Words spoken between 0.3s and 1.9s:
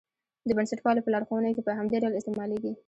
د بنسټپالو په لارښوونو کې په